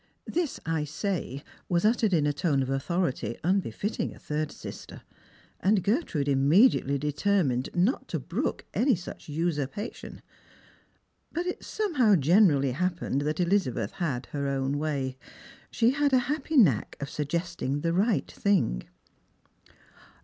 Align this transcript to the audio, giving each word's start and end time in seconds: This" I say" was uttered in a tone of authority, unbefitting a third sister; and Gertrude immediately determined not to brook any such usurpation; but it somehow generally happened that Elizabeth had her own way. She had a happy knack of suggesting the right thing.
This" 0.25 0.59
I 0.65 0.83
say" 0.83 1.43
was 1.69 1.85
uttered 1.85 2.11
in 2.11 2.25
a 2.25 2.33
tone 2.33 2.63
of 2.63 2.71
authority, 2.71 3.37
unbefitting 3.43 4.15
a 4.15 4.17
third 4.17 4.51
sister; 4.51 5.03
and 5.59 5.83
Gertrude 5.83 6.27
immediately 6.27 6.97
determined 6.97 7.69
not 7.75 8.07
to 8.07 8.19
brook 8.19 8.65
any 8.73 8.95
such 8.95 9.29
usurpation; 9.29 10.23
but 11.31 11.45
it 11.45 11.63
somehow 11.63 12.15
generally 12.15 12.71
happened 12.71 13.21
that 13.21 13.39
Elizabeth 13.39 13.91
had 13.91 14.25
her 14.31 14.47
own 14.47 14.79
way. 14.79 15.17
She 15.69 15.91
had 15.91 16.13
a 16.13 16.17
happy 16.25 16.57
knack 16.57 16.95
of 16.99 17.07
suggesting 17.07 17.81
the 17.81 17.93
right 17.93 18.31
thing. 18.31 18.85